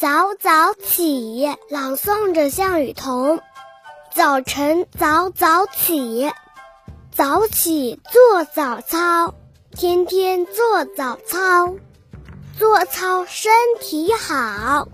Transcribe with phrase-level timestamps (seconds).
[0.00, 3.40] 早早起，朗诵着项羽童，
[4.14, 6.30] 早晨早早起，
[7.10, 9.34] 早起做早操，
[9.72, 11.74] 天天做早操。
[12.56, 13.50] 做操身
[13.80, 14.86] 体好。